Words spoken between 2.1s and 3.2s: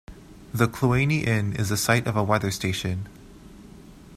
a weather station.